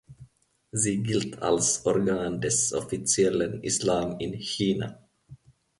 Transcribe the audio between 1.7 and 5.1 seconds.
„Organ des offiziellen Islam in China“.